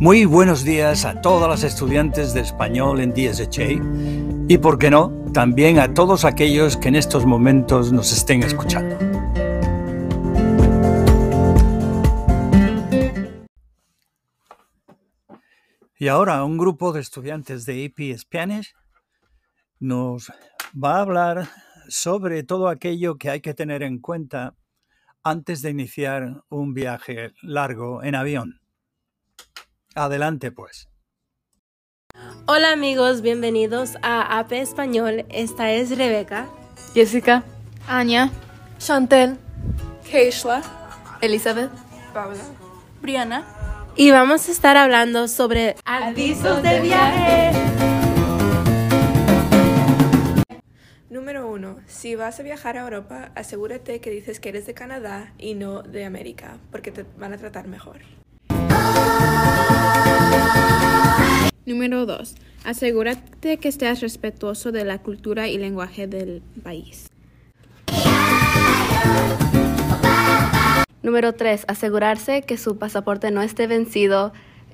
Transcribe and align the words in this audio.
Muy 0.00 0.24
buenos 0.24 0.64
días 0.64 1.04
a 1.04 1.20
todas 1.20 1.48
las 1.48 1.62
estudiantes 1.62 2.34
de 2.34 2.40
español 2.40 3.00
en 3.00 3.14
DSHA 3.14 4.48
y, 4.48 4.58
por 4.58 4.76
qué 4.76 4.90
no, 4.90 5.12
también 5.32 5.78
a 5.78 5.94
todos 5.94 6.24
aquellos 6.24 6.76
que 6.76 6.88
en 6.88 6.96
estos 6.96 7.24
momentos 7.24 7.92
nos 7.92 8.12
estén 8.12 8.42
escuchando. 8.42 8.98
Y 15.96 16.08
ahora 16.08 16.44
un 16.44 16.58
grupo 16.58 16.92
de 16.92 17.00
estudiantes 17.00 17.64
de 17.64 17.86
AP 17.86 18.18
Spanish 18.18 18.74
nos 19.78 20.32
va 20.74 20.96
a 20.96 21.02
hablar 21.02 21.48
sobre 21.88 22.42
todo 22.42 22.68
aquello 22.68 23.16
que 23.16 23.30
hay 23.30 23.40
que 23.40 23.54
tener 23.54 23.84
en 23.84 24.00
cuenta 24.00 24.56
antes 25.22 25.62
de 25.62 25.70
iniciar 25.70 26.42
un 26.48 26.74
viaje 26.74 27.32
largo 27.42 28.02
en 28.02 28.16
avión. 28.16 28.63
Adelante 29.94 30.50
pues. 30.50 30.88
Hola 32.46 32.72
amigos, 32.72 33.22
bienvenidos 33.22 33.96
a 34.02 34.40
AP 34.40 34.52
Español. 34.52 35.24
Esta 35.28 35.70
es 35.70 35.96
Rebeca, 35.96 36.48
Jessica, 36.94 37.44
Anya, 37.86 38.30
Chantel, 38.78 39.38
Keishla, 40.10 40.62
Elizabeth, 41.20 41.70
Paula, 42.12 42.42
Brianna. 43.00 43.44
Y 43.94 44.10
vamos 44.10 44.48
a 44.48 44.52
estar 44.52 44.76
hablando 44.76 45.28
sobre 45.28 45.76
avisos 45.84 46.60
de 46.64 46.80
viaje. 46.80 47.52
Número 51.08 51.48
1. 51.48 51.76
Si 51.86 52.16
vas 52.16 52.40
a 52.40 52.42
viajar 52.42 52.76
a 52.76 52.82
Europa, 52.82 53.30
asegúrate 53.36 54.00
que 54.00 54.10
dices 54.10 54.40
que 54.40 54.48
eres 54.48 54.66
de 54.66 54.74
Canadá 54.74 55.32
y 55.38 55.54
no 55.54 55.82
de 55.82 56.04
América, 56.04 56.58
porque 56.72 56.90
te 56.90 57.04
van 57.16 57.32
a 57.32 57.38
tratar 57.38 57.68
mejor. 57.68 58.00
Número 61.66 62.04
2. 62.04 62.34
Asegúrate 62.64 63.56
que 63.56 63.68
estés 63.68 64.00
respetuoso 64.00 64.70
de 64.70 64.84
la 64.84 64.98
cultura 64.98 65.48
y 65.48 65.56
lenguaje 65.56 66.06
del 66.06 66.42
país. 66.62 67.08
Número 71.02 71.32
3. 71.32 71.64
Asegurarse 71.66 72.42
que 72.42 72.58
su 72.58 72.76
pasaporte 72.76 73.30
no 73.30 73.40
esté 73.40 73.66
vencido 73.66 74.32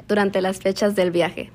durante 0.08 0.40
las 0.40 0.58
fechas 0.58 0.96
del 0.96 1.12
viaje. 1.12 1.52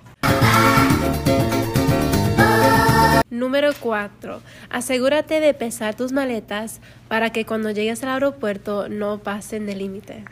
Número 3.29 3.71
4. 3.77 4.41
Asegúrate 4.69 5.41
de 5.41 5.53
pesar 5.53 5.95
tus 5.95 6.13
maletas 6.13 6.79
para 7.09 7.31
que 7.31 7.45
cuando 7.45 7.71
llegues 7.71 8.01
al 8.03 8.09
aeropuerto 8.09 8.87
no 8.87 9.19
pasen 9.19 9.65
del 9.65 9.79
límite. 9.79 10.23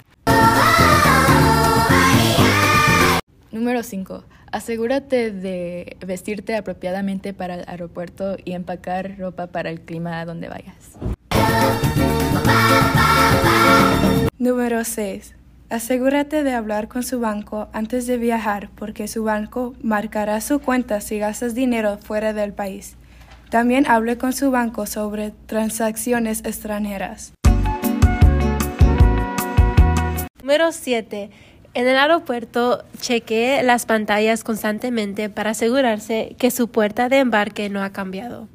Número 3.54 3.84
5. 3.84 4.24
Asegúrate 4.52 5.30
de 5.32 5.96
vestirte 6.04 6.56
apropiadamente 6.56 7.36
para 7.36 7.54
el 7.54 7.64
aeropuerto 7.68 8.36
y 8.44 8.54
empacar 8.54 9.16
ropa 9.20 9.46
para 9.46 9.70
el 9.70 9.82
clima 9.82 10.20
a 10.20 10.26
donde 10.26 10.50
vayas. 10.50 10.98
Número 14.40 14.84
6. 14.84 15.36
Asegúrate 15.70 16.42
de 16.42 16.54
hablar 16.54 16.88
con 16.88 17.04
su 17.04 17.20
banco 17.20 17.70
antes 17.74 18.08
de 18.08 18.18
viajar 18.18 18.72
porque 18.74 19.08
su 19.08 19.24
banco 19.24 19.76
marcará 19.84 20.42
su 20.42 20.58
cuenta 20.60 21.00
si 21.00 21.20
gastas 21.20 21.54
dinero 21.54 22.00
fuera 22.00 22.34
del 22.34 22.54
país. 22.54 22.96
También 23.52 23.86
hable 23.86 24.18
con 24.18 24.34
su 24.34 24.50
banco 24.50 24.88
sobre 24.88 25.30
transacciones 25.46 26.40
extranjeras. 26.44 27.34
Número 30.42 30.72
7. 30.72 31.30
En 31.76 31.88
el 31.88 31.98
aeropuerto, 31.98 32.84
chequee 33.00 33.64
las 33.64 33.88
pantallas 33.88 34.44
constantemente 34.44 35.32
para 35.32 35.52
asegurarse 35.52 36.36
que 36.38 36.52
su 36.52 36.68
puerta 36.68 37.10
de 37.10 37.18
embarque 37.18 37.68
no 37.70 37.82
ha 37.82 37.90
cambiado. 37.90 38.48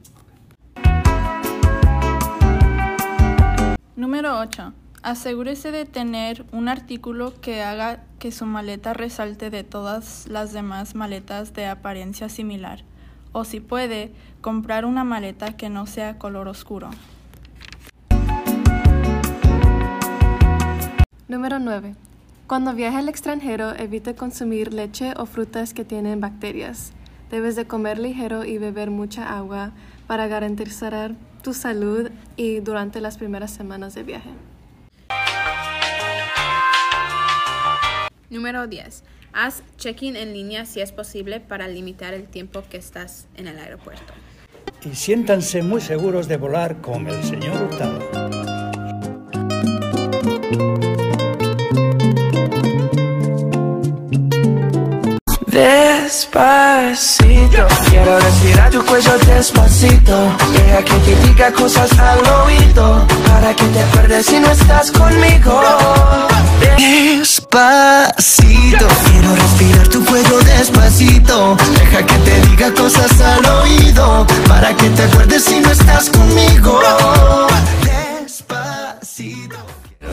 Número 3.97 4.39
8. 4.39 4.73
Asegúrese 5.03 5.73
de 5.73 5.85
tener 5.85 6.45
un 6.53 6.69
artículo 6.69 7.35
que 7.41 7.61
haga 7.61 8.05
que 8.21 8.31
su 8.31 8.47
maleta 8.47 8.95
resalte 8.95 9.51
de 9.51 9.65
todas 9.65 10.29
las 10.29 10.53
demás 10.53 10.95
maletas 10.95 11.53
de 11.55 11.67
apariencia 11.67 12.29
similar. 12.29 12.85
O 13.33 13.45
si 13.45 13.59
puede, 13.59 14.13
comprar 14.41 14.85
una 14.85 15.03
maleta 15.03 15.57
que 15.57 15.69
no 15.71 15.89
sea 15.89 16.19
color 16.19 16.47
oscuro. 16.47 16.91
Número 21.27 21.59
9. 21.59 21.97
Cuando 22.49 22.73
viaje 22.73 22.97
al 22.97 23.11
extranjero, 23.11 23.77
evite 23.77 24.15
consumir 24.15 24.73
leche 24.73 25.13
o 25.19 25.27
frutas 25.27 25.75
que 25.75 25.85
tienen 25.85 26.19
bacterias. 26.19 26.93
Debes 27.31 27.57
de 27.57 27.67
comer 27.67 27.99
ligero 27.99 28.43
y 28.47 28.57
beber 28.57 28.91
mucha 28.91 29.37
agua 29.37 29.73
para 30.07 30.29
garantizar 30.29 31.15
tu 31.43 31.53
salud 31.53 32.11
y 32.37 32.61
durante 32.61 33.03
las 33.03 33.19
primeras 33.19 33.51
semanas 33.51 33.95
de 33.95 34.03
viaje. 34.03 34.31
Número 38.31 38.67
10. 38.67 39.05
Haz 39.35 39.63
check-in 39.77 40.17
en 40.17 40.33
línea 40.33 40.65
si 40.65 40.81
es 40.81 40.91
posible 40.91 41.41
para 41.41 41.69
limitar 41.69 42.15
el 42.15 42.29
tiempo 42.29 42.63
que 42.71 42.79
estás 42.79 43.27
en 43.37 43.47
el 43.47 43.59
aeropuerto. 43.59 44.15
Y 44.91 44.95
siéntanse 44.95 45.63
muy 45.63 45.83
seguros 45.83 46.29
de 46.29 46.39
volar 46.39 46.81
con 46.81 47.09
el 47.09 47.23
señor 47.25 47.63
Hurtado. 47.63 48.29
despacito. 56.39 57.67
Quiero 57.89 58.19
respirar 58.19 58.71
tu 58.71 58.85
cuello 58.85 59.19
despacito. 59.19 60.37
Deja 60.53 60.85
que 60.85 60.95
te 60.95 61.17
diga 61.27 61.53
cosas 61.53 61.91
al 61.99 62.21
oído. 62.45 63.07
Para 63.27 63.55
que 63.55 63.65
te 63.65 63.81
acuerdes 63.81 64.27
si 64.27 64.39
no 64.41 64.51
estás 64.51 64.93
conmigo. 64.93 65.61
Despacito. 66.77 67.67
Quiero 69.11 69.35
respirar 69.35 69.89
tu 69.89 70.05
cuello 70.05 70.39
despacito. 70.41 71.57
Deja 71.79 72.07
que 72.07 72.15
te 72.19 72.41
diga 72.49 72.73
cosas 72.73 73.21
al 73.21 73.45
oído. 73.63 74.27
Para 74.47 74.75
que 74.75 74.89
te 74.91 75.03
acuerdes 75.03 75.45
si 75.45 75.61
no 75.61 75.71
estás 75.71 76.09
conmigo. 76.11 76.81
Despacito. 78.23 79.58